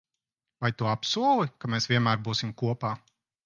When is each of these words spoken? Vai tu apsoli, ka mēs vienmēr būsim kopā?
Vai 0.65 0.71
tu 0.79 0.87
apsoli, 0.93 1.53
ka 1.59 1.73
mēs 1.75 1.91
vienmēr 1.95 2.27
būsim 2.31 2.59
kopā? 2.65 2.97